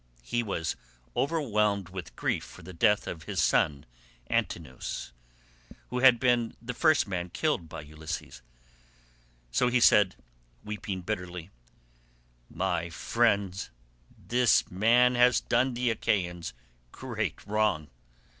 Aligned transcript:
He 0.23 0.41
was 0.41 0.75
overwhelmed 1.15 1.89
with 1.89 2.15
grief 2.15 2.43
for 2.43 2.63
the 2.63 2.73
death 2.73 3.05
of 3.05 3.25
his 3.25 3.39
son 3.39 3.85
Antinous, 4.31 5.11
who 5.91 5.99
had 5.99 6.19
been 6.19 6.57
the 6.59 6.73
first 6.73 7.07
man 7.07 7.29
killed 7.29 7.69
by 7.69 7.81
Ulysses, 7.81 8.41
so 9.51 9.67
he 9.67 9.79
said, 9.79 10.15
weeping 10.63 11.01
bitterly, 11.01 11.51
"My 12.49 12.89
friends, 12.89 13.69
this 14.17 14.71
man 14.71 15.13
has 15.13 15.39
done 15.39 15.75
the 15.75 15.91
Achaeans 15.91 16.53
great 16.91 17.45
wrong. 17.45 17.87